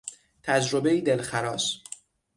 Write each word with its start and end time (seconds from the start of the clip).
تجربهای 0.43 1.01
دلخراش 1.01 1.81